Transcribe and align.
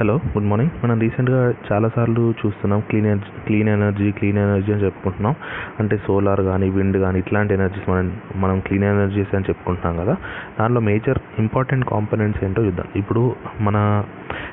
Hello 0.00 0.14
good 0.14 0.46
morning 0.46 0.84
మనం 0.84 1.00
రీసెంట్గా 1.00 1.54
చాలాసార్లు 1.72 2.34
చూస్తున్నాం 2.46 2.80
clean 2.80 3.06
energy 3.06 3.30
clean 3.46 3.68
energy 3.68 4.12
clean 4.12 4.38
energy 4.38 4.72
అని 4.72 4.84
చెప్పుకుంటున్నాం. 4.84 5.34
అంటే 5.80 5.96
సోలార్ 5.96 6.40
కానీ 6.40 6.70
విండ్ 6.70 6.96
కానీ 6.96 7.18
ఇట్లాంటి 7.18 7.54
ఎనర్జీస్ 7.54 7.90
మనం 7.90 8.16
మనం 8.36 8.60
క్లీన్ 8.60 8.84
ఎనర్జీస్ 8.84 9.34
అని 9.34 9.44
చెప్పుకుంటున్నాం 9.48 10.04
కదా. 10.04 10.16
దానిలో 10.60 10.80
మేజర్ 10.80 11.18
ఇంపార్టెంట్ 11.38 11.84
కాంపోనెంట్స్ 11.84 12.44
ఏంటో 12.44 12.64
చూద్దాం. 12.64 12.86
ఇప్పుడు 12.96 13.36
మన 13.60 14.04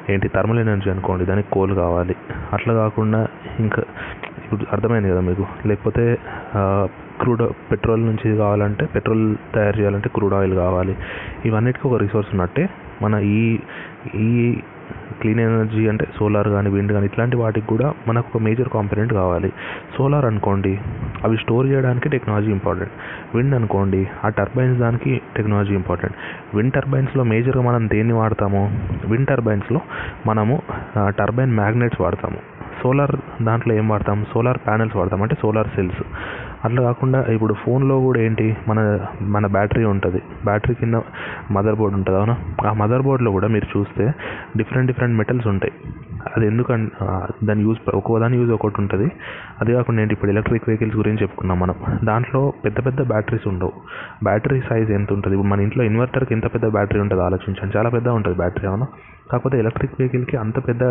ఏంటి 0.09 0.27
థర్మల్ 0.27 0.59
ఎనర్జీ 0.59 0.89
అనుకోండి 0.89 1.25
దానికి 1.25 1.49
కోల్ 1.51 1.75
కావాలి. 1.75 2.15
అట్లా 2.53 2.73
కాకుండా 2.73 3.27
ఇంకా 3.59 3.83
ఇప్పుడు 4.43 4.65
అర్థమైంది 4.71 5.09
కదా 5.09 5.19
మీకు? 5.19 5.45
లేకపోతే 5.65 6.17
క్రూడ్ 7.21 7.71
పెట్రోల్ 7.71 8.05
నుంచి 8.05 8.37
కావాలంటే 8.37 8.85
పెట్రోల్ 8.85 9.35
తయారు 9.55 9.79
చేయాలంటే 9.79 10.09
క్రూడ్ 10.15 10.33
ఆయిల్ 10.33 10.53
కావాలి. 10.53 10.95
ఇవన్నిటికీ 11.45 11.89
ఒక 11.89 12.01
రిసోర్స్ 12.01 12.29
ఉన్నట్టే. 12.31 12.69
మన 13.01 13.13
ఈ 13.15 13.59
ఈ 14.15 14.57
క్లీన్ 15.21 15.39
ఎనర్జీ 15.39 15.87
అంటే 15.87 16.07
సోలార్ 16.19 16.47
కానీ 16.47 16.69
విండ్ 16.69 16.91
కానీ 16.91 17.05
ఇట్లాంటి 17.05 17.37
వాటికి 17.37 17.67
కూడా 17.67 17.93
మనకు 18.07 18.25
ఒక 18.35 18.41
మేజర్ 18.41 18.69
కాంపోనెంట్ 18.69 19.13
కావాలి. 19.13 19.53
సోలార్ 19.97 20.25
అనుకోండి 20.25 20.79
అవి 21.23 21.37
స్టోర్ 21.37 21.67
చేయడానికి 21.67 22.09
టెక్నాలజీ 22.09 22.51
ఇంపార్టెంట్. 22.51 22.91
విండ్ 23.35 23.55
అనుకోండి 23.55 24.07
ఆ 24.25 24.29
టర్బైన్స్ 24.29 24.79
దానికి 24.79 25.21
టెక్నాలజీ 25.35 25.73
ఇంపార్టెంట్. 25.73 26.15
విండ్ 26.55 26.73
టర్బైన్స్లో 26.73 27.23
మేజర్గా 27.23 27.63
మనం 27.63 27.87
దేన్ని 27.87 28.13
వాడతాము? 28.13 28.79
విండ్ 29.07 29.27
టర్బైన్స్లో 29.27 29.79
మనము 30.25 30.61
టర్బైన్ 30.97 31.55
మ్యాగ్నెట్స్ 31.55 32.01
వాడతాము. 32.01 32.37
సోలార్ 32.83 33.43
దాంట్లో 33.43 33.73
ఏం 33.75 33.87
వాడతాం? 33.87 34.25
సోలార్ 34.33 34.57
ప్యానెల్స్ 34.67 34.95
వాడతాం 34.97 35.21
అంటే 35.21 35.35
సోలార్ 35.41 35.67
సెల్స్. 35.67 36.03
అట్లా 36.65 36.81
కాకుండా 36.81 37.21
ఇప్పుడు 37.21 37.53
ఫోన్లో 37.53 37.99
కూడా 37.99 38.19
ఏంటి 38.19 38.57
మన 38.67 38.99
మన 39.21 39.47
బ్యాటరీ 39.47 39.85
ఉంటుంది. 39.85 40.21
బ్యాటరీ 40.45 40.75
కింద 40.75 41.01
మదర్ 41.51 41.75
బోర్డ్ 41.75 41.95
ఉంటుంది 41.95 42.19
అవునా? 42.19 42.37
ఆ 42.69 42.73
మదర్ 42.73 43.01
బోర్డ్లో 43.01 43.31
కూడా 43.31 43.47
మీరు 43.47 43.79
చూస్తే 43.79 44.13
డిఫరెంట్ 44.57 44.87
డిఫరెంట్ 44.91 45.17
మెటల్స్ 45.17 45.47
ఉంటాయి. 45.47 45.73
అది 46.37 46.47
ఎందుకంటే 46.47 47.05
దాని 47.45 47.61
యూజ్ 47.61 47.95
ఒక్కో 47.95 48.19
దాని 48.19 48.37
యూజ్ 48.37 48.51
ఒకటి 48.51 48.73
ఉంటుంది. 48.79 49.11
అది 49.61 49.73
కాకుండా 49.73 50.01
ఏంటి 50.01 50.13
ఇప్పుడు 50.13 50.31
ఎలక్ట్రిక్ 50.31 50.63
వెహికల్స్ 50.67 50.95
గురించి 50.95 51.21
చెప్పుకున్నాం 51.21 51.59
మనం. 51.59 51.75
దాంట్లో 52.03 52.53
పెద్ద 52.65 52.85
పెద్ద 52.85 53.07
బ్యాటరీస్ 53.07 53.47
ఉండవు. 53.47 53.71
బ్యాటరీ 54.23 54.61
సైజ్ 54.69 54.91
ఎంత 54.91 55.13
ఉంటుంది? 55.13 55.35
ఇప్పుడు 55.37 55.51
మన 55.51 55.59
ఇంట్లో 55.59 55.83
ఇన్వర్టర్కి 55.83 56.33
ఎంత 56.33 56.53
పెద్ద 56.53 56.67
బ్యాటరీ 56.67 56.99
ఉంటుంది 56.99 57.23
ఆలోచించండి. 57.23 57.77
చాలా 57.77 57.89
పెద్ద 57.89 58.07
ఉంటుంది 58.07 58.37
బ్యాటరీ 58.37 58.67
అవునా? 58.67 58.87
కాకపోతే 59.31 59.59
ఎలక్ట్రిక్ 59.59 59.93
వెహికల్కి 59.99 60.37
అంత 60.37 60.67
పెద్ద 60.67 60.83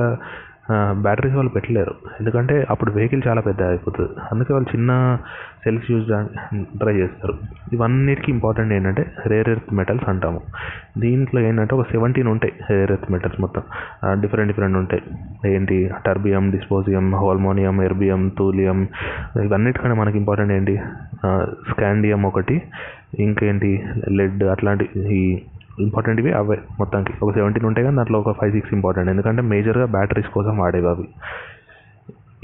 బ్యాటరీస్ 0.70 1.34
వాళ్ళు 1.34 1.50
పెట్టలేరు. 1.50 1.94
ఎందుకంటే 2.20 2.66
అప్పుడు 2.70 2.90
వెహికల్ 2.92 3.22
చాలా 3.28 3.40
పెద్ద 3.40 3.62
అయిపోతుంది. 3.62 4.10
అందుకే 4.32 4.52
వాళ్ళు 4.52 4.76
చిన్న 4.76 5.18
సెల్స్ 5.64 5.90
యూజ్ 5.90 6.06
ట్రై 6.78 6.94
చేస్తారు. 6.94 7.34
ఇవన్నిటికీ 7.72 8.32
ఇంపార్టెంట్ 8.32 8.72
ఏంటంటే 8.72 9.04
రేర్ 9.26 9.48
ఎర్త్ 9.48 9.74
మెటల్స్ 9.74 10.08
అంటాము. 10.08 10.40
దీంట్లో 10.98 11.40
ఏంటంటే 11.40 11.74
ఒక 11.74 11.86
సెవెంటీన్ 11.90 12.28
ఉంటాయి 12.28 12.52
రేర్ 12.70 12.92
ఎర్త్ 12.92 13.12
మెటల్స్ 13.12 13.40
మొత్తం. 13.40 13.62
డిఫరెంట్ 14.20 14.50
డిఫరెంట్ 14.52 14.76
ఉంటాయి. 14.76 15.02
ఏంటి? 15.54 15.90
టర్బియం 16.06 16.50
డిస్పోజియం 16.50 17.14
హాల్మోనియం 17.14 17.82
ఎర్బియం 17.82 18.28
తూలియం 18.38 18.88
ఇవన్నిటికన్నా 19.42 19.96
మనకి 20.02 20.18
ఇంపార్టెంట్ 20.18 20.52
ఏంటి? 20.52 20.76
స్కాండియం 21.70 22.22
ఒకటి 22.22 22.62
ఇంకేంటి? 23.18 23.72
లెడ్ 24.10 24.44
అట్లాంటి 24.44 24.88
ఈ 24.96 25.40
ఇంపార్టెంట్వి 25.78 26.32
అవే 26.32 26.58
మొత్తానికి. 26.78 27.12
ఒక 27.22 27.34
సెవెంటీన్ 27.34 27.66
ఉంటాయి 27.66 27.84
కానీ 27.84 27.96
దాంట్లో 27.96 28.20
ఒక 28.20 28.40
ఫైవ్ 28.40 28.52
సిక్స్ 28.52 28.74
ఇంపార్టెంట్ 28.74 29.10
ఎందుకంటే 29.10 29.42
మేజర్గా 29.42 29.86
బ్యాటరీస్ 29.86 30.28
కోసం 30.28 30.58
వాడేవి 30.58 30.88
అవి. 30.88 31.08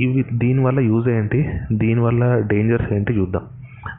ఇవి 0.00 0.24
దీనివల్ల 0.32 0.80
యూజ్ 0.80 1.08
ఏంటి? 1.08 1.50
దీనివల్ల 1.72 2.40
డేంజర్స్ 2.40 2.92
ఏంటి 2.92 3.12
చూద్దాం. 3.12 3.42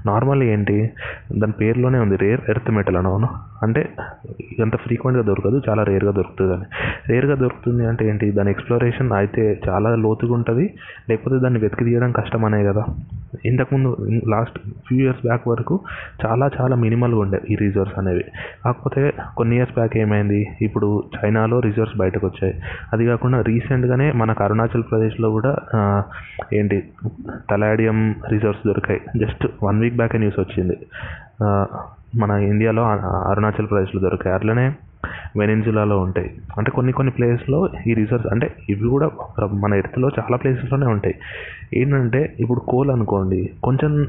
నార్మల్ 0.06 0.44
ఏంటి? 0.44 0.90
దాని 1.38 1.52
పేరులోనే 1.52 2.00
ఉంది 2.00 2.16
రేర్ 2.16 2.42
ఎర్త్ 2.50 2.72
మెటల్ 2.72 2.96
అని 2.96 3.08
అవును? 3.08 3.49
అంటే 3.64 3.90
ఎంత 4.60 4.76
ఫ్రీక్వెంట్గా 4.76 5.24
దొరకదు 5.24 5.62
చాలా 5.70 5.84
రేర్గా 5.84 6.12
దొరుకుతుంది 6.12 6.54
అని 6.54 6.66
రేర్గా 7.10 7.36
దొరుకుతుంది 7.36 7.86
అంటే 7.86 8.10
ఏంటి? 8.10 8.32
దాని 8.32 8.50
ఎక్స్ప్లోరేషన్ 8.50 9.12
అయితే 9.12 9.62
చాలా 9.70 9.96
లోతుగా 9.96 10.34
ఉంటుంది 10.34 10.74
లేకపోతే 11.10 11.40
దాన్ని 11.40 11.60
వెతికి 11.60 11.86
తీయడం 11.86 12.12
కష్టమనే 12.12 12.64
కదా. 12.64 12.86
ఇంతకుముందు 13.46 13.98
లాస్ట్ 14.30 14.60
ఫ్యూ 14.60 14.98
ఇయర్స్ 14.98 15.22
బ్యాక్ 15.26 15.48
వరకు 15.48 15.80
చాలా 16.26 16.50
చాలా 16.62 16.76
మినిమల్గా 16.76 17.20
ఉండే 17.20 17.42
ఈ 17.50 17.56
రిజర్వ్స్ 17.56 18.00
అనేవి. 18.00 18.26
కాకపోతే 18.66 19.14
కొన్ని 19.38 19.56
ఇయర్స్ 19.56 19.74
బ్యాక్ 19.74 19.98
ఏమైంది? 19.98 20.48
ఇప్పుడు 20.62 21.04
చైనాలో 21.18 21.60
రిజర్వ్స్ 21.60 21.98
బయటకు 21.98 22.28
వచ్చాయి. 22.28 22.56
అది 22.94 23.06
కాకుండా 23.06 23.42
రీసెంట్గానే 23.42 24.12
మనకు 24.12 24.44
అరుణాచల్ 24.44 24.84
ప్రదేశ్లో 24.92 25.30
కూడా 25.30 25.56
ఏంటి? 26.54 26.84
తలాడియం 27.50 28.16
రిజర్వ్స్ 28.32 28.68
దొరికాయి. 28.68 29.02
జస్ట్ 29.18 29.48
వన్ 29.64 29.80
వీక్ 29.80 29.96
బ్యాకే 29.96 30.18
న్యూస్ 30.18 30.40
వచ్చింది. 30.40 30.78
మన 32.16 32.32
ఇండియాలో 32.32 32.84
అరుణాచల్ 33.28 33.68
ప్రదేశ్లో 33.70 34.02
దొరికాయి 34.02 34.36
అట్లనే 34.36 34.74
వెనిన్జులాలో 35.38 36.00
ఉంటాయి. 36.00 36.32
అంటే 36.58 36.72
కొన్ని 36.72 36.94
కొన్ని 36.94 37.12
ప్లేస్లో 37.12 37.70
ఈ 37.88 37.94
రిజర్వ్స్ 37.94 38.28
అంటే 38.28 38.56
ఇవి 38.70 38.90
కూడా 38.90 39.10
మన 39.54 39.74
ఎర్త్లో 39.74 40.10
చాలా 40.20 40.38
ప్లేసెస్లోనే 40.38 40.86
ఉంటాయి. 40.86 41.16
ఏంటంటే 41.74 42.36
ఇప్పుడు 42.40 42.60
కోల్ 42.60 42.92
అనుకోండి 42.92 43.50
కొంచెం 43.64 44.08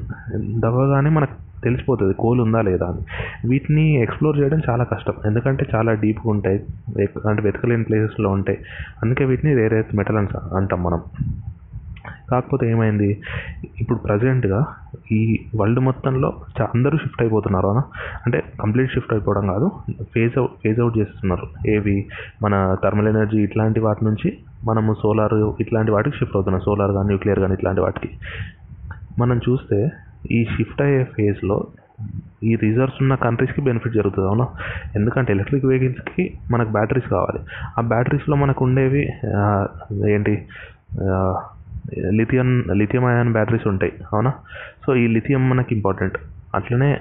దవ్వగానే 0.60 1.10
మనకు 1.10 1.62
తెలిసిపోతుంది 1.64 2.14
కోల్ 2.14 2.40
ఉందా 2.40 2.60
లేదా 2.60 2.86
అని. 2.86 2.98
వీటిని 3.48 4.02
ఎక్స్ప్లోర్ 4.02 4.38
చేయడం 4.38 4.60
చాలా 4.68 4.84
కష్టం. 4.84 5.12
ఎందుకంటే 5.26 5.66
చాలా 5.74 5.92
డీప్గా 5.92 6.30
ఉంటాయి 6.30 6.60
అంటే 7.28 7.42
వెతకలేని 7.42 7.84
ప్లేసెస్లో 7.84 8.30
ఉంటాయి. 8.30 8.58
అందుకే 9.02 9.24
వీటిని 9.24 9.54
రేర్ 9.54 9.74
ఎర్త్ 9.74 9.96
మెటల్ 9.96 10.16
అంటాం 10.54 10.82
మనం. 10.82 11.00
కాకపోతే 12.30 12.70
ఏమైంది 12.70 13.22
ఇప్పుడు 13.80 13.98
ప్రజెంట్గా 13.98 14.66
ఈ 15.12 15.20
వరల్డ్ 15.56 15.80
మొత్తంలో 15.80 16.28
అందరూ 16.74 16.96
షిఫ్ట్ 17.02 17.22
అయిపోతున్నారు 17.22 17.68
అన్న. 17.72 17.82
అంటే 18.26 18.38
కంప్లీట్ 18.62 18.92
షిఫ్ట్ 18.94 19.12
అయిపోవడం 19.12 19.46
కాదు 19.46 19.66
ఫేజ్ 20.14 20.38
అవుట్ 20.38 20.54
ఫేజ్ 20.62 20.80
అవుట్ 20.80 20.98
చేస్తున్నారు. 20.98 21.46
ఏవి 21.74 21.96
మన 22.42 22.54
థర్మల్ 22.84 23.08
ఎనర్జీ 23.08 23.38
ఇట్లాంటి 23.42 23.80
వాటి 23.80 24.04
నుంచి 24.04 24.30
మనము 24.64 24.92
సోలార్ 25.02 25.34
ఇట్లాంటి 25.60 25.90
వాటికి 25.92 26.16
షిఫ్ట్ 26.16 26.36
అవుతున్నాం. 26.36 26.62
సోలార్ 26.68 26.92
కానీ 26.92 27.08
న్యూక్లియర్ 27.08 27.40
కానీ 27.40 27.54
ఇట్లాంటి 27.58 27.80
వాటికి. 27.80 28.10
మనం 29.18 29.36
చూస్తే 29.48 29.78
ఈ 30.30 30.40
షిఫ్ట్ 30.54 30.82
అయ్యే 30.82 31.04
ఫేజ్లో 31.16 31.58
ఈ 32.44 32.52
రిజర్వ్స్ 32.62 32.98
ఉన్న 33.02 33.14
కంట్రీస్కి 33.24 33.60
బెనిఫిట్ 33.60 33.94
జరుగుతుంది 33.94 34.28
అవునా? 34.28 34.46
ఎందుకంటే 34.96 35.30
ఎలక్ట్రిక్ 35.32 35.66
వెహికల్స్కి 35.66 36.24
మనకు 36.50 36.70
బ్యాటరీస్ 36.76 37.08
కావాలి. 37.10 37.40
ఆ 37.78 37.82
బ్యాటరీస్లో 37.92 38.36
మనకు 38.36 38.64
ఉండేవి 38.64 39.02
ఏంటి 40.14 40.34
లిథియం 42.18 42.48
లిథియం 42.80 43.04
అయాన్ 43.04 43.32
బ్యాటరీస్ 43.32 43.66
ఉంటాయి 43.68 43.92
అవునా? 44.12 44.32
సో 44.86 44.96
ఈ 44.96 45.06
లిథియం 45.06 45.50
మనకి 45.50 45.74
ఇంపార్టెంట్. 45.74 46.18
అట్లనే 46.54 47.00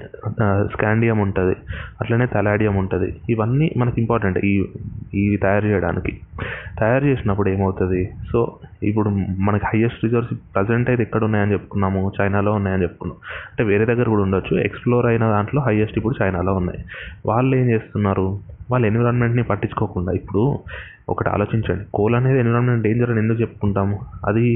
స్కాండియం 0.72 1.18
ఉంటుంది 1.18 1.56
అట్లనే 2.00 2.26
తలాడియం 2.26 2.76
ఉంటుంది. 2.76 3.16
ఇవన్నీ 3.30 3.70
మనకి 3.76 4.00
ఇంపార్టెంట్ 4.00 4.38
ఈ 4.38 4.66
ఇవి 5.14 5.36
తయారు 5.36 5.66
చేయడానికి. 5.66 6.20
తయారు 6.80 7.04
చేసినప్పుడు 7.04 7.48
ఏమవుతుంది? 7.48 8.10
సో 8.32 8.56
ఇప్పుడు 8.82 9.08
మనకి 9.38 9.64
హయ్యెస్ట్ 9.66 10.04
రిజర్వ్స్ 10.04 10.34
ప్రజెంట్ 10.54 10.90
అయితే 10.90 11.02
ఎక్కడ 11.02 11.24
ఉన్నాయని 11.24 11.52
చెప్పుకున్నాము? 11.52 12.12
చైనాలో 12.20 12.52
ఉన్నాయని 12.52 12.82
చెప్పుకున్నాం. 12.82 13.16
అంటే 13.50 13.64
వేరే 13.64 13.94
దగ్గర 13.94 14.08
కూడా 14.08 14.22
ఉండొచ్చు. 14.22 14.60
ఎక్స్ప్లోర్ 14.60 15.06
అయిన 15.06 15.24
దాంట్లో 15.28 15.62
హయ్యెస్ట్ 15.62 15.98
ఇప్పుడు 15.98 16.24
చైనాలో 16.24 16.54
ఉన్నాయి. 16.54 16.84
వాళ్ళు 17.26 17.56
ఏం 17.56 17.70
చేస్తున్నారు? 17.70 18.38
వాళ్ళు 18.70 18.86
ఎన్విరాన్మెంట్ని 18.86 19.42
పట్టించుకోకుండా 19.42 20.12
ఇప్పుడు 20.12 20.44
ఒకటి 21.08 21.28
ఆలోచించండి. 21.28 21.84
కోల్ 21.94 22.14
అనేది 22.14 22.38
ఎన్విరాన్మెంట్ 22.38 22.82
డేంజర్ 22.82 23.10
అని 23.10 23.20
ఎందుకు 23.20 23.40
చెప్పుకుంటాము? 23.40 23.96
అది 24.28 24.46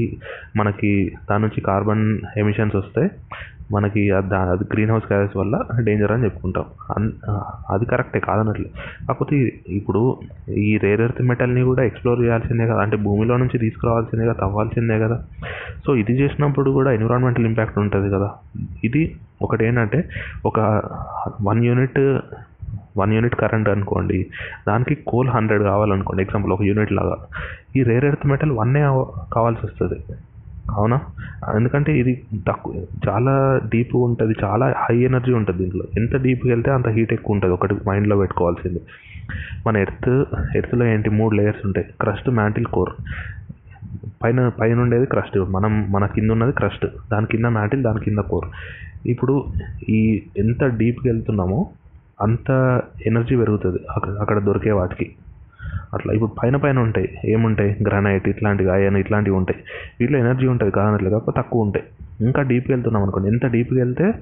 మనకి 0.55 0.91
దాని 1.29 1.43
నుంచి 1.43 1.61
కార్బన్ 1.61 2.05
ఎమిషన్స్ 2.37 2.75
వస్తే 2.75 3.03
మనకి 3.71 4.01
అది 4.11 4.63
గ్రీన్ 4.73 4.91
హౌస్ 4.91 5.05
గ్యాసెస్ 5.11 5.37
వల్ల 5.37 5.59
డేంజర్ 5.85 6.11
అని 6.11 6.23
చెప్పుకుంటాం. 6.23 6.65
అది 7.73 7.85
కరెక్టే 7.85 8.19
కాదన్నట్లే 8.19 8.69
కాకపోతే 9.07 9.35
ఇప్పుడు 9.79 10.01
ఈ 10.65 10.77
రేర్ 10.83 11.01
ఎర్త్ 11.01 11.21
మెటల్ని 11.21 11.63
కూడా 11.69 11.83
ఎక్స్ప్లోర్ 11.83 12.21
చేయాల్సిందే 12.21 12.67
కదా. 12.71 12.81
అంటే 12.81 12.97
భూమిలో 13.07 13.37
నుంచి 13.37 13.57
తీసుకురావాల్సిందే 13.59 14.25
కదా 14.25 14.37
తవ్వాల్సిందే 14.41 14.99
కదా. 14.99 15.17
సో 15.85 15.95
ఇది 15.95 16.13
చేసినప్పుడు 16.21 16.71
కూడా 16.71 16.91
ఎన్విరాన్మెంటల్ 16.91 17.45
ఇంపాక్ట్ 17.45 17.79
ఉంటుంది 17.79 18.09
కదా. 18.15 18.31
ఇది 18.83 19.03
ఒకటి 19.41 19.65
ఏంటంటే 19.65 19.99
ఒక 20.45 20.59
one 21.41 21.65
unit 21.65 21.99
one 22.97 23.13
unit 23.13 23.35
current 23.35 23.69
అనుకోండి 23.69 24.25
దానికి 24.67 24.97
కోల్ 25.07 25.29
హండ్రెడ్ 25.29 25.63
కావాలనుకోండి 25.63 26.23
ఎగ్జాంపుల్ 26.23 26.53
ఒక 26.53 26.61
యూనిట్ 26.61 26.91
లాగా. 26.91 27.15
ఈ 27.75 27.83
రేర్ 27.83 28.05
ఎర్త్ 28.05 28.27
మెటల్ 28.27 28.51
వన్నే 28.51 28.81
కావాల్సి 29.33 29.65
వస్తుంది. 29.65 30.17
అవునా? 30.71 31.01
ఎందుకంటే 31.55 31.99
ఇది 31.99 32.21
తక్కువ 32.47 32.75
చాలా 33.09 33.61
డీప్ 33.69 33.95
ఉంటుంది 33.95 34.33
చాలా 34.43 34.75
హై 34.77 34.97
ఎనర్జీ 34.97 35.33
ఉంటుంది 35.33 35.63
దీంట్లో. 35.63 35.83
ఎంత 35.97 36.15
డీప్కి 36.15 36.49
వెళ్తే 36.49 36.71
అంత 36.71 36.87
హీట్ 36.87 37.13
ఎక్కువ 37.13 37.33
ఉంటుంది 37.33 37.53
ఒకటి 37.53 37.75
మైండ్లో 37.87 38.17
పెట్టుకోవాల్సింది. 38.17 38.81
మన 39.67 39.77
ఎర్త్ 39.77 40.25
ఎర్త్లో 40.57 40.85
ఏంటి 40.85 41.09
మూడు 41.09 41.35
లేయర్స్ 41.35 41.65
ఉంటాయి 41.65 41.87
క్రస్ట్ 42.01 42.29
మ్యాంటిల్ 42.29 42.65
కోర్. 42.65 42.89
పైన 44.23 44.47
పైన 44.47 44.79
ఉండేది 44.79 45.05
క్రస్ట్ 45.05 45.37
మనం 45.37 45.91
మన 45.91 46.05
కింద 46.05 46.31
ఉన్నది 46.31 46.51
క్రస్ట్. 46.51 46.85
దాని 47.11 47.25
కింద 47.25 47.45
మ్యాంటిల్ 47.45 47.83
దాని 47.83 47.99
కింద 47.99 48.17
కోర్. 48.17 48.45
ఇప్పుడు 49.05 49.45
ఈ 49.89 50.21
ఎంత 50.37 50.63
డీప్కి 50.63 51.09
వెళ్తున్నామో 51.09 51.69
అంత 52.21 52.81
ఎనర్జీ 53.05 53.35
పెరుగుతుంది 53.35 53.79
అక్కడ 53.95 54.09
అక్కడ 54.09 54.39
దొరికే 54.39 54.71
వాటికి. 54.71 55.15
అట్లా 55.93 56.13
ఇప్పుడు 56.13 56.31
పైన 56.43 56.55
పైన 56.55 56.79
ఉంటాయి. 56.79 57.09
ఏముంటాయి? 57.25 57.77
గ్రానైట్ 57.87 58.29
ఇట్లాంటివి 58.29 58.69
అయన్ 58.69 58.97
ఇట్లాంటివి 58.97 59.35
ఉంటాయి. 59.35 59.59
వీటిలో 59.99 60.19
ఎనర్జీ 60.19 60.47
ఉంటుంది 60.47 60.71
కాదనట్లేదు 60.71 61.15
కాకపోతే 61.15 61.41
తక్కువ 61.41 61.61
ఉంటాయి. 61.61 61.85
ఇంకా 62.21 62.41
డీప్కి 62.41 62.73
వెళ్తున్నాం 62.73 63.03
అనుకోండి. 63.03 63.29
ఎంత 63.29 63.45
డీప్కి 63.45 63.75
వెళ్తే 63.75 64.13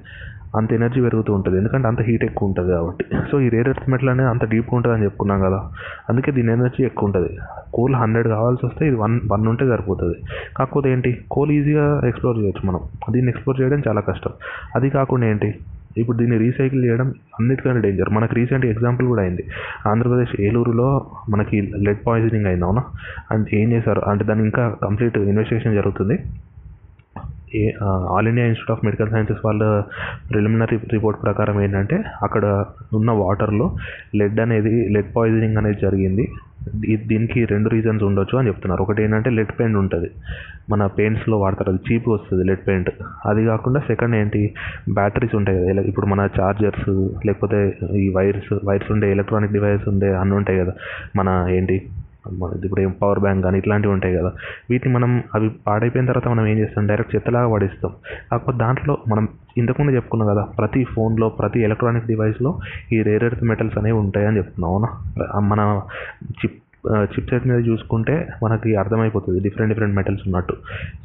అంత 0.56 0.72
ఎనర్జీ 0.72 1.00
పెరుగుతూ 1.00 1.32
ఉంటుంది. 1.32 1.58
ఎందుకంటే 1.58 1.88
అంత 1.88 2.02
హీట్ 2.02 2.24
ఎక్కువ 2.24 2.48
ఉంటుంది 2.48 2.70
కాబట్టి. 2.70 3.04
సో 3.30 3.40
ఈ 3.40 3.48
రేర్ 3.48 3.68
ఎర్త్ 3.68 3.90
మెటల్ 3.90 4.08
అనేది 4.08 4.28
అంత 4.28 4.44
డీప్గా 4.44 4.76
ఉంటుంది 4.76 4.96
అని 4.96 5.04
చెప్పుకున్నాం 5.04 5.40
కదా. 5.40 5.70
అందుకే 6.08 6.32
దీని 6.32 6.52
ఎనర్జీ 6.52 6.84
ఎక్కువ 6.84 7.06
ఉంటుంది. 7.06 7.38
కోల్ 7.74 7.94
హండ్రెడ్ 7.94 8.28
కావాల్సి 8.28 8.66
వస్తే 8.66 8.86
ఇది 8.86 8.96
వన్ 8.96 9.20
వన్ 9.32 9.48
ఉంటే 9.48 9.68
సరిపోతుంది. 9.68 10.14
కాకపోతే 10.56 10.92
ఏంటి? 10.92 11.20
కోల్ 11.30 11.50
ఈజీగా 11.50 12.02
ఎక్స్ప్లోర్ 12.04 12.38
చేయొచ్చు 12.38 12.68
మనం. 12.68 12.80
దీన్ని 13.10 13.32
ఎక్స్ప్లోర్ 13.32 13.60
చేయడం 13.60 13.82
చాలా 13.88 14.00
కష్టం. 14.00 14.30
అది 14.74 14.90
కాకుండా 14.90 15.26
ఏంటి? 15.26 15.54
ఇప్పుడు 15.96 16.16
దీన్ని 16.18 16.38
రీసైకిల్ 16.38 16.84
చేయడం 16.84 17.08
అన్నిటికంటే 17.38 17.80
డేంజర్ 17.80 18.10
మనకు 18.10 18.34
రీసెంట్ 18.34 18.66
ఎగ్జాంపుల్ 18.66 19.06
కూడా 19.06 19.22
అయింది. 19.22 19.44
ఆంధ్రప్రదేశ్ 19.86 20.40
ఏలూరులో 20.40 20.88
మనకి 21.30 21.58
లెడ్ 21.86 22.02
పాయిజనింగ్ 22.06 22.46
అయింది 22.46 22.64
అవునా? 22.64 22.82
అండ్ 23.30 23.54
ఏం 23.54 23.72
చేశారు? 23.72 24.00
అంటే 24.10 24.24
దాని 24.24 24.42
ఇంకా 24.42 24.64
కంప్లీట్ 24.82 25.18
ఇన్వెస్టిగేషన్ 25.32 25.74
జరుగుతుంది. 25.74 26.16
ఏ 27.56 27.64
All 28.14 28.28
India 28.28 28.46
Institute 28.46 28.78
of 28.78 28.84
Medical 28.84 29.10
Sciences 29.10 29.42
వాళ్ళ 29.44 29.64
ప్రిలిమినరీ 30.30 30.76
రిపోర్ట్ 30.92 31.22
ప్రకారం 31.22 31.56
ఏంటంటే 31.60 31.96
అక్కడ 32.22 32.44
ఉన్న 32.92 33.10
వాటర్లో 33.20 33.66
లెడ్ 34.14 34.40
అనేది 34.40 34.72
లెడ్ 34.96 35.10
పాయిజనింగ్ 35.16 35.58
అనేది 35.58 35.78
జరిగింది. 35.80 36.24
దీనికి 37.06 37.44
రెండు 37.44 37.68
రీజన్స్ 37.68 38.04
ఉండొచ్చు 38.04 38.38
అని 38.38 38.48
చెప్తున్నారు. 38.48 38.82
ఒకటి 38.82 39.02
ఏంటంటే 39.02 39.30
లెడ్ 39.30 39.52
పెయింట్ 39.60 39.78
ఉంటుంది. 39.78 40.10
మన 40.70 40.86
పెయింట్స్లో 40.86 41.38
వాడతారు. 41.38 41.70
అది 41.70 41.94
చీప్ 41.94 42.08
వస్తుంది 42.08 42.44
లెడ్ 42.44 42.68
పెయింట్ 42.68 42.90
అది 43.26 43.44
కాకుండా 43.44 43.80
సెకండ్ 43.80 44.16
ఏంటి? 44.16 44.54
బ్యాటరీస్ 44.92 45.34
ఉంటాయి 45.34 45.58
కదా. 45.58 45.70
ఇలా 45.70 45.82
ఇప్పుడు 45.82 46.06
మన 46.06 46.28
చార్జర్స్ 46.40 47.08
లేకపోతే 47.26 47.76
ఈ 47.96 48.08
వైర్స్ 48.08 48.58
వైర్స్ 48.64 48.92
ఉండే 48.92 49.10
ఎలక్ట్రానిక్ 49.10 49.52
డివైస్ 49.52 49.88
ఉండే 49.88 50.14
అన్నీ 50.14 50.36
ఉంటాయి 50.36 50.58
కదా. 50.58 50.72
మన 51.16 51.46
ఏంటి? 51.50 51.88
ఇప్పుడు 52.64 52.80
ఏం 52.80 52.94
పవర్ 53.02 53.18
బ్యాంక్ 53.18 53.44
కానీ 53.44 53.58
ఇట్లాంటివి 53.58 53.92
ఉంటాయి 53.92 54.14
కదా. 54.14 54.30
వీటిని 54.70 54.94
మనం 54.94 55.22
అవి 55.34 55.50
పాడైపోయిన 55.66 56.08
తర్వాత 56.08 56.28
మనం 56.28 56.46
ఏం 56.46 56.58
చేస్తాం? 56.58 56.86
డైరెక్ట్ 56.86 57.14
చెత్తలాగా 57.14 57.52
పడేస్తాం 57.52 57.92
కాకపోతే 58.30 58.58
దాంట్లో 58.58 58.98
మనం 59.08 59.24
ఇంతకుముందు 59.56 59.96
చెప్పుకున్నాం 59.96 60.28
కదా 60.28 60.42
ప్రతి 60.58 60.84
ఫోన్లో 60.84 61.28
ప్రతి 61.28 61.60
ఎలక్ట్రానిక్ 61.60 62.06
డివైస్లో 62.06 62.50
ఈ 62.92 63.02
రేర్ 63.02 63.24
ఎర్త్ 63.24 63.44
మెటల్స్ 63.44 63.78
అనేవి 63.78 63.98
ఉంటాయని 63.98 64.36
చెప్తున్నాం 64.36 64.70
అవునా? 64.70 64.88
మన 65.40 65.60
చిప్ 66.32 66.58
చిప్సెట్ 66.92 67.46
మీద 67.46 67.68
చూసుకుంటే 67.68 68.28
మనకి 68.42 68.76
అర్థమైపోతుంది. 68.76 69.40
డిఫరెంట్ 69.40 69.72
డిఫరెంట్ 69.72 69.96
మెటల్స్ 69.96 70.22
ఉన్నట్టు. 70.26 70.54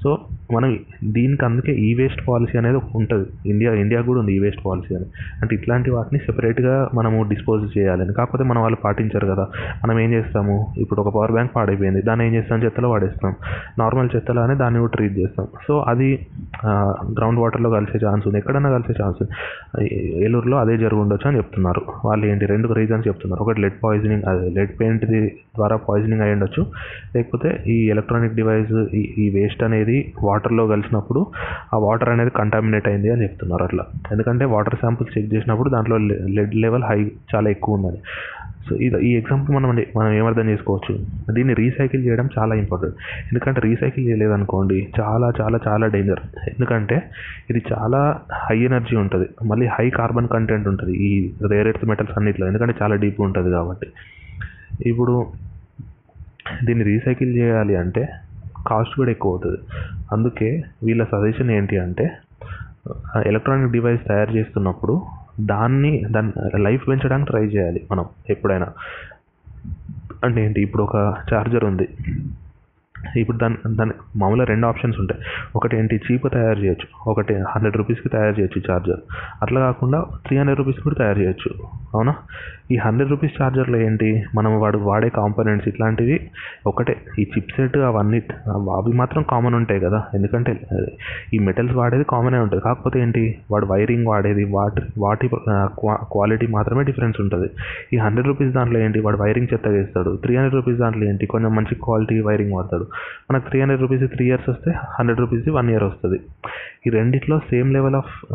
సో 0.03 0.17
మనం 0.53 0.79
దీనికి 1.03 1.45
అందుకే 1.45 1.71
ఈ 1.71 1.93
వేస్ట్ 1.93 2.21
పాలసీ 2.27 2.57
అనేది 2.57 2.79
ఉంటుంది. 2.95 3.27
ఇండియా 3.49 3.73
ఇండియా 3.73 4.01
కూడా 4.01 4.19
ఉంది 4.19 4.33
ఈ 4.35 4.39
వేస్ట్ 4.39 4.61
పాలసీ 4.65 4.95
అని. 4.95 5.05
అంటే 5.41 5.55
ఇట్లాంటి 5.55 5.91
వాటిని 5.91 6.19
సెపరేట్గా 6.19 6.89
మనము 6.93 7.23
డిస్పోజ్ 7.29 7.77
చేయాలని 7.77 8.13
కాకపోతే 8.13 8.43
మన 8.43 8.59
వాళ్ళు 8.59 8.77
పాటించరు 8.83 9.27
కదా. 9.27 9.47
మనం 9.85 9.99
ఏం 9.99 10.13
చేస్తాము? 10.13 10.73
ఇప్పుడు 10.77 11.01
ఒక 11.01 11.13
పవర్ 11.15 11.31
బ్యాంక్ 11.31 11.55
పాడైపోయింది. 11.55 12.01
దాన్ని 12.01 12.27
ఏం 12.27 12.33
చేస్తాం? 12.33 12.63
చెత్తలో 12.63 12.89
వాడేస్తాం. 12.89 13.33
నార్మల్ 13.79 14.09
చెత్తలో 14.15 14.41
అనే 14.41 14.55
దాన్ని 14.55 14.79
కూడా 14.79 14.91
ట్రీట్ 14.95 15.17
చేస్తాం. 15.19 15.47
సో 15.67 15.79
అది 15.87 16.27
గ్రౌండ్ 17.17 17.39
వాటర్లో 17.39 17.69
కలిసే 17.69 18.05
ఛాన్స్ 18.05 18.27
ఉంది. 18.27 18.37
ఎక్కడన్నా 18.37 18.71
కలిసే 18.71 19.03
ఛాన్స్ 19.03 19.23
ఉంది. 19.23 19.95
ఏలూరులో 20.25 20.57
అదే 20.57 20.77
జరుగు 20.77 21.01
ఉండొచ్చు 21.01 21.27
అని 21.27 21.37
చెప్తున్నారు. 21.37 21.81
వాళ్ళు 22.05 22.25
ఏంటి? 22.25 22.45
రెండు 22.45 22.73
రీజన్స్ 22.73 23.07
చెప్తున్నారు. 23.07 23.43
ఒకటి 23.43 23.61
లెడ్ 23.61 23.77
పాయిజనింగ్ 23.83 24.23
అదే 24.23 24.49
లెడ్ 24.49 24.79
పెయింట్ది 24.79 25.21
ద్వారా 25.55 25.68
పాయిజనింగ్ 25.75 26.21
అయి 26.21 26.33
ఉండొచ్చు. 26.33 26.65
లేకపోతే 27.15 27.63
ఈ 27.67 27.89
ఎలక్ట్రానిక్ 27.89 28.35
డివైస్ 28.35 28.95
ఈ 28.95 29.13
ఈ 29.17 29.29
వేస్ట్ 29.29 29.63
అనేది 29.63 30.13
వాటర్లో 30.23 30.67
కలిసినప్పుడు 30.67 31.25
ఆ 31.73 31.77
వాటర్ 31.77 32.09
అనేది 32.09 32.29
కంటామినేట్ 32.29 32.87
అయింది 32.87 33.09
అని 33.09 33.23
చెప్తున్నారు 33.23 33.63
అట్లా. 33.63 33.85
ఎందుకంటే 34.11 34.45
వాటర్ 34.45 34.75
శాంపుల్స్ 34.75 35.17
చెక్ 35.17 35.33
చేసినప్పుడు 35.33 35.69
దాంట్లో 35.69 35.97
లెడ్ 36.27 36.55
లెవెల్ 36.55 36.83
హై 36.83 37.11
చాలా 37.35 37.49
ఎక్కువ 37.49 37.75
ఉందని 37.75 37.97
సో 38.69 38.75
ఇది 38.75 39.07
ఈ 39.07 39.15
ఎగ్జాంపుల్ 39.15 39.55
మనం 39.55 39.85
మనం 39.97 40.13
ఏమర్థం 40.13 40.49
చేసుకోవచ్చు? 40.49 41.05
దీన్ని 41.33 41.53
రీసైకిల్ 41.53 42.05
చేయడం 42.05 42.29
చాలా 42.39 42.55
ఇంపార్టెంట్ 42.55 42.95
ఎందుకంటే 43.27 43.61
రీసైకిల్ 43.61 44.07
చేయలేదనుకోండి 44.07 44.87
చాలా 44.99 45.33
చాలా 45.41 45.59
చాలా 45.67 45.87
డేంజర్ 45.87 46.19
ఎందుకంటే 46.47 47.01
ఇది 47.49 47.63
చాలా 47.73 48.19
హై 48.33 48.59
ఎనర్జీ 48.59 48.95
ఉంటుంది. 48.95 49.29
మళ్ళీ 49.45 49.65
హై 49.65 49.89
కార్బన్ 49.89 50.27
కంటెంట్ 50.27 50.67
ఉంటుంది. 50.67 50.97
ఈ 50.97 51.31
రేర్ 51.47 51.67
ఎర్త్ 51.67 51.85
మెటల్స్ 51.85 52.11
అన్నిట్లో. 52.17 52.47
ఎందుకంటే 52.47 52.75
చాలా 52.81 52.95
డీప్ 52.95 53.21
ఉంటుంది 53.21 53.51
కాబట్టి. 53.51 53.87
ఇప్పుడు 54.85 55.25
దీన్ని 56.65 56.85
రీసైకిల్ 56.85 57.31
చేయాలి 57.37 57.75
అంటే 57.75 58.03
కాస్ట్ 58.67 58.95
కూడా 58.95 59.11
ఎక్కువ 59.11 59.31
అవుతుంది. 59.31 59.59
అందుకే 60.11 60.49
వీళ్ళ 60.83 61.03
సజెషన్ 61.03 61.51
ఏంటి 61.51 61.77
అంటే 61.77 62.05
ఎలక్ట్రానిక్ 63.25 63.71
డివైస్ 63.71 64.03
తయారు 64.07 64.31
చేస్తున్నప్పుడు 64.31 65.01
దాన్ని 65.41 65.91
దాని 66.11 66.31
లైఫ్ 66.61 66.87
పెంచడానికి 66.87 67.29
ట్రై 67.29 67.45
చేయాలి 67.45 67.87
మనం 67.91 68.05
ఎప్పుడైనా. 68.29 68.67
అంటే 70.23 70.45
ఏంటి 70.45 70.61
ఇప్పుడు 70.61 70.83
ఒక 70.83 70.97
ఛార్జర్ 71.33 71.65
ఉంది. 71.65 71.87
ఇప్పుడు 73.15 73.37
దాని 73.37 73.55
దాని 73.67 73.91
మామూలుగా 74.15 74.45
రెండు 74.45 74.67
ఆప్షన్స్ 74.67 74.99
ఉంటాయి. 74.99 75.21
ఒకటి 75.55 75.77
ఏంటి? 75.77 76.01
చీప్ 76.11 76.23
తయారు 76.33 76.59
చేయొచ్చు. 76.59 77.09
ఒకటి 77.09 77.33
హండ్రెడ్ 77.33 77.77
రూపీస్కి 77.77 78.09
తయారు 78.09 78.39
చేయొచ్చు 78.39 78.71
ఛార్జర్ 78.71 78.99
అట్లా 79.41 79.61
కాకుండా 79.61 80.05
త్రీ 80.27 80.37
హండ్రెడ్ 80.37 80.57
రూపీస్ 80.57 80.79
కూడా 80.79 80.95
తయారు 80.95 81.19
చేయొచ్చు. 81.19 81.63
అవునా? 81.93 82.15
ఈ 82.71 82.75
హండ్రెడ్ 82.75 83.09
రూపీస్ 83.09 83.41
ఛార్జర్లో 83.41 83.77
ఏంటి? 83.77 84.23
మనం 84.35 84.59
వాడు 84.61 84.77
వాడే 84.77 85.09
కాంపోనెంట్స్ 85.09 85.67
ఇట్లాంటివి 85.67 86.29
ఒకటే. 86.67 86.97
ఈ 87.19 87.27
చిప్ 87.37 87.51
సెట్ 87.51 87.77
అవన్నీ 87.77 88.21
అవి 88.47 88.93
మాత్రం 88.93 89.25
కామన్ 89.29 89.55
ఉంటాయి 89.55 89.79
కదా. 89.79 90.03
ఎందుకంటే 90.13 90.67
ఈ 91.33 91.39
మెటల్స్ 91.39 91.75
వాడేది 91.75 92.03
కామనే 92.03 92.37
ఉంటుంది. 92.37 92.63
కాకపోతే 92.63 92.99
ఏంటి? 92.99 93.37
వాడు 93.51 93.65
వైరింగ్ 93.65 94.07
వాడేది 94.07 94.43
వాటి 94.43 94.81
వాటి 94.97 95.29
క్వాలిటీ 95.85 96.47
మాత్రమే 96.47 96.83
డిఫరెన్స్ 96.83 97.21
ఉంటుంది. 97.21 97.49
ఈ 97.93 97.97
హండ్రెడ్ 97.97 98.27
రూపీస్ 98.27 98.55
దాంట్లో 98.55 98.79
ఏంటి? 98.79 98.99
వాడు 98.99 99.17
వైరింగ్ 99.17 99.47
చెత్త 99.53 99.67
చేస్తాడు. 99.67 100.19
త్రీ 100.23 100.35
హండ్రెడ్ 100.35 100.55
రూపీస్ 100.55 100.79
దాంట్లో 100.79 101.03
ఏంటి? 101.03 101.25
కొంచెం 101.25 101.55
మంచి 101.55 101.75
క్వాలిటీ 101.75 102.21
వైరింగ్ 102.21 102.53
వాడతాడు. 102.53 102.87
మనకు 103.31 103.49
three 103.49 103.59
hundred 103.59 103.81
rupees 103.81 104.11
three 104.11 104.25
years 104.25 104.49
వస్తే 104.49 104.71
హండ్రెడ్ 104.99 105.19
రూపీస్ 105.19 105.49
వన్ 105.49 105.69
ఇయర్ 105.69 105.83
వస్తుంది. 105.83 106.19
ఈ 106.87 106.89
రెండిట్లో 106.89 107.39
same 107.39 107.73
level 107.73 107.95
of 107.95 108.25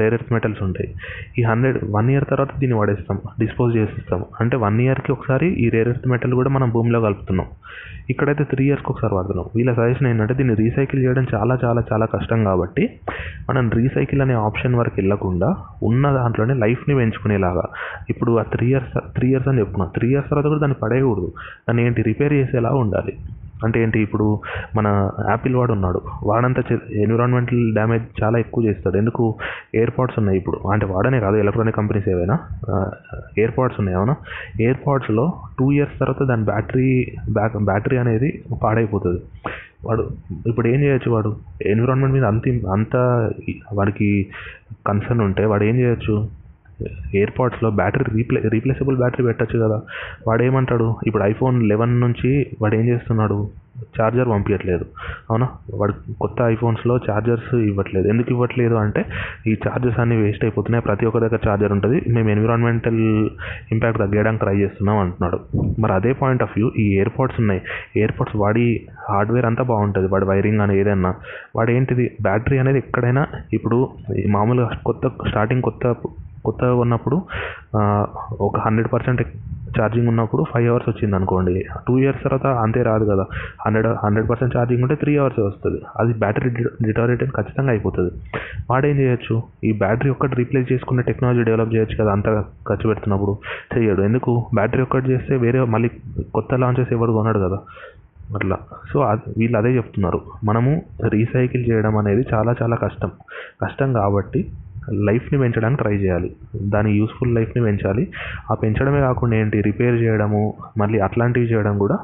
rare 0.00 0.14
earth 0.14 0.32
metals 0.32 0.62
ఉంటాయి. 0.62 0.94
ఈ 1.38 1.42
హండ్రెడ్ 1.42 1.78
వన్ 1.90 2.10
ఇయర్ 2.10 2.24
తర్వాత 2.24 2.48
దీన్ని 2.58 2.78
వాడేస్తాం 2.78 3.18
డిస్పోజ్ 3.40 3.76
చేసేస్తాం. 3.76 4.24
అంటే 4.40 4.56
వన్ 4.56 4.80
ఇయర్కి 4.80 5.12
ఒకసారి 5.12 5.46
ఈ 5.46 5.68
రేర్ 5.68 5.88
ఎర్త్ 5.88 6.08
మెటల్ 6.08 6.34
కూడా 6.34 6.50
మనం 6.50 6.70
భూమిలో 6.70 7.00
కలుపుతున్నాం. 7.00 7.46
ఇక్కడైతే 8.10 8.44
త్రీ 8.44 8.64
ఇయర్స్కి 8.66 8.92
ఒకసారి 8.92 9.14
వాడుతున్నాం. 9.14 9.46
వీళ్ళ 9.56 9.74
సజెషన్ 9.74 10.08
ఏంటంటే 10.08 10.34
దీన్ని 10.34 10.54
రీసైకిల్ 10.54 11.04
చేయడం 11.04 11.26
చాలా 11.34 11.58
చాలా 11.64 11.84
చాలా 11.92 12.06
కష్టం 12.06 12.44
కాబట్టి 12.44 12.90
మనం 13.50 13.70
రీసైకిల్ 13.70 14.20
అనే 14.20 14.34
ఆప్షన్ 14.34 14.74
వరకు 14.74 14.94
వెళ్ళకుండా 14.96 15.56
ఉన్న 15.82 16.12
దాంట్లోనే 16.12 16.54
లైఫ్ని 16.54 16.94
పెంచుకునేలాగా. 16.94 17.62
ఇప్పుడు 18.10 18.38
ఆ 18.38 18.42
త్రీ 18.42 18.66
ఇయర్స్ 18.66 19.14
త్రీ 19.14 19.28
ఇయర్స్ 19.28 19.48
అని 19.48 19.58
చెప్పుకున్నాం. 19.58 19.90
త్రీ 19.94 20.08
ఇయర్స్ 20.08 20.30
తర్వాత 20.30 20.46
కూడా 20.46 20.60
దాన్ని 20.60 20.76
పడేయకూడదు. 20.82 21.32
దాన్ని 21.68 21.86
ఏంటి? 21.86 22.02
రిపేర్ 22.02 22.32
చేసేలా 22.32 22.70
ఉండాలి. 22.70 23.12
అంటే 23.64 23.82
ఏంటి 23.82 24.00
ఇప్పుడు 24.00 24.40
మన 24.76 25.10
యాపిల్ 25.30 25.56
వాడు 25.56 25.72
ఉన్నాడు. 25.72 26.02
వాడంతా 26.22 26.62
ఎన్విరాన్మెంటల్ 26.92 27.72
డ్యామేజ్ 27.72 28.22
చాలా 28.22 28.38
ఎక్కువ 28.38 28.64
చేస్తాడు. 28.64 28.96
ఎందుకు? 28.96 29.34
ఎయిర్పాడ్స్ 29.74 30.18
ఉన్నాయి 30.18 30.38
ఇప్పుడు. 30.38 30.68
అంటే 30.68 30.86
వాడనే 30.86 31.20
కాదు 31.20 31.36
ఎలక్ట్రానిక్ 31.36 31.76
కంపెనీస్ 31.76 32.08
ఏవైనా. 32.08 32.38
ఎయిర్పాడ్స్ 33.38 33.80
ఉన్నాయి 33.80 33.98
అవునా? 33.98 34.16
ఎయిర్పాడ్స్లో 34.60 35.32
టూ 35.58 35.72
ఇయర్స్ 35.72 35.98
తర్వాత 35.98 36.22
దాని 36.22 36.44
బ్యాటరీ 36.44 37.16
బ్యాక్ 37.32 37.56
బ్యాటరీ 37.56 37.96
అనేది 37.96 38.42
పాడైపోతుంది. 38.62 39.22
వాడు 39.84 40.08
ఇప్పుడు 40.46 40.68
ఏం 40.68 40.80
చేయొచ్చు 40.80 41.10
వాడు? 41.10 41.36
ఎన్విరాన్మెంట్ 41.66 42.14
మీద 42.14 42.24
అంత 42.24 42.42
అంత 42.66 42.96
వాడికి 43.72 44.26
కన్సర్న్ 44.86 45.22
ఉంటే 45.22 45.44
వాడు 45.44 45.64
ఏం 45.64 45.76
చేయొచ్చు? 45.76 46.43
ఎయిర్ 47.14 47.30
పాడ్స్లో 47.38 47.70
బ్యాటరీ 47.70 48.04
రీప్లే 48.16 48.42
రీప్లేసబుల్ 48.48 48.96
బ్యాటరీ 48.96 49.24
పెట్టచ్చు 49.24 49.58
కదా. 49.58 49.80
వాడు 50.28 50.42
ఏమంటాడు 50.42 50.96
ఇప్పుడు 51.06 51.22
ఐఫోన్ 51.22 51.62
లెవెన్ 51.62 52.00
నుంచి 52.00 52.46
వాడు 52.62 52.74
ఏం 52.74 52.88
చేస్తున్నాడు? 52.88 53.50
ఛార్జర్ 54.00 54.28
పంపించట్లేదు 54.28 54.84
అవునా? 55.30 55.48
వాడు 55.74 55.94
కొత్త 56.20 56.42
ఐఫోన్స్లో 56.42 56.96
ఛార్జర్స్ 56.96 57.54
ఇవ్వట్లేదు. 57.54 58.08
ఎందుకు 58.08 58.30
ఇవ్వట్లేదు 58.30 58.74
అంటే 58.74 59.04
ఈ 59.46 59.56
ఛార్జర్స్ 59.68 60.00
అన్నీ 60.00 60.16
వేస్ట్ 60.16 60.44
అయిపోతున్నాయి. 60.44 60.82
ప్రతి 60.82 61.06
ఒక్క 61.06 61.18
దగ్గర 61.18 61.38
ఛార్జర్ 61.48 61.72
ఉంటుంది. 61.72 62.02
మేము 62.08 62.30
ఎన్విరాన్మెంటల్ 62.30 63.30
ఇంపాక్ట్ 63.72 64.00
తగ్గడానికి 64.00 64.44
ట్రై 64.44 64.56
చేస్తున్నాం 64.56 64.98
అంటున్నాడు. 64.98 65.40
మరి 65.80 65.92
అదే 65.92 66.12
పాయింట్ 66.12 66.42
ఆఫ్ 66.42 66.52
వ్యూ 66.56 66.72
ఈ 66.78 66.94
ఎయిర్పోర్ట్స్ 66.94 67.40
ఉన్నాయి. 67.40 67.62
ఎయిర్పోర్ట్స్ 67.96 68.36
వాడి 68.36 68.86
హార్డ్వేర్ 69.08 69.46
అంతా 69.46 69.64
బాగుంటుంది. 69.64 70.08
వాడి 70.08 70.24
వైరింగ్ 70.24 70.60
అని 70.60 70.78
ఏదైనా. 70.78 71.14
వాడు 71.56 71.70
ఏంటిది 71.70 72.16
బ్యాటరీ 72.22 72.58
అనేది 72.58 72.78
ఎక్కడైనా 72.78 73.26
ఇప్పుడు 73.52 73.88
మామూలుగా 74.28 74.70
కొత్త 74.86 75.10
స్టార్టింగ్ 75.28 75.62
కొత్త 75.62 75.94
కొత్తగా 76.44 76.74
ఉన్నప్పుడు 76.84 77.16
ఒక 78.40 78.58
హండ్రెడ్ 78.58 78.92
పర్సెంట్ 78.92 79.22
ఛార్జింగ్ 79.80 80.08
ఉన్నప్పుడు 80.08 80.44
ఫైవ్ 80.54 80.68
అవర్స్ 80.70 80.88
వచ్చింది 80.88 81.16
అనుకోండి. 81.16 81.64
టూ 81.88 81.98
ఇయర్స్ 81.98 82.22
తర్వాత 82.24 82.46
అంతే 82.46 82.82
రాదు 82.82 83.04
కదా. 83.04 83.24
హండ్రెడ్ 83.66 83.86
హండ్రెడ్ 84.04 84.28
పర్సెంట్ 84.30 84.56
ఛార్జింగ్ 84.56 84.82
ఉంటే 84.82 84.94
త్రీ 84.94 85.16
అవర్స్ 85.16 85.40
వస్తుంది. 85.40 85.80
అది 85.96 86.12
బ్యాటరీ 86.18 86.50
డిటోరేట్ 86.84 87.24
ఖచ్చితంగా 87.24 87.70
అయిపోతుంది. 87.70 88.12
వాడేం 88.70 88.96
చేయొచ్చు? 88.96 89.42
ఈ 89.64 89.72
బ్యాటరీ 89.72 90.10
ఒక్కటి 90.10 90.34
రీప్లేస్ 90.36 90.72
చేసుకునే 90.72 91.02
టెక్నాలజీ 91.02 91.42
డెవలప్ 91.42 91.74
చేయొచ్చు 91.74 91.96
కదా 92.02 92.12
అంత 92.12 92.28
ఖర్చు 92.68 92.86
పెడుతున్నప్పుడు. 92.88 93.36
చేయడు 93.76 94.02
ఎందుకు? 94.02 94.46
బ్యాటరీ 94.54 94.82
ఒక్కటి 94.82 95.10
చేస్తే 95.10 95.36
వేరే 95.36 95.60
మళ్ళీ 95.76 95.90
కొత్త 96.34 96.54
లాంచెస్ 96.54 96.92
ఎవడు 96.92 97.12
కొనడు 97.12 97.38
కదా. 97.38 97.58
అట్లా. 98.34 98.58
సో 98.92 99.00
వీళ్ళు 99.38 99.58
అదే 99.58 99.76
చెప్తున్నారు. 99.76 100.20
మనము 100.44 100.82
రీసైకిల్ 101.08 101.64
చేయడం 101.70 101.96
అనేది 101.96 102.22
చాలా 102.34 102.54
చాలా 102.62 102.76
కష్టం. 102.76 103.10
కష్టం 103.62 103.92
కాబట్టి 103.92 104.40
లైఫ్ని 104.90 105.38
పెంచడానికి 105.38 105.82
ట్రై 105.82 105.96
చేయాలి. 105.96 106.36
దాని 106.56 106.92
యూస్ఫుల్ 106.92 107.34
లైఫ్ని 107.34 107.62
పెంచాలి. 107.62 108.12
ఆ 108.50 108.54
పెంచడమే 108.54 109.00
కాకుండా 109.00 109.36
ఏంటి? 109.36 109.60
రిపేర్ 109.60 110.02
చేయడము 110.02 110.54
మళ్ళీ 110.78 110.98
అట్లాంటివి 110.98 111.46
చేయడం 111.46 111.78
కూడా 111.78 111.98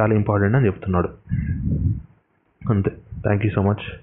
చాలా 0.00 0.14
ఇంపార్టెంట్ 0.14 0.56
అని 0.56 0.66
చెప్తున్నాడు. 0.66 1.08
అంతే. 2.70 2.90
Thank 3.22 3.46
you 3.46 3.52
so 3.52 3.62
much. 3.62 4.00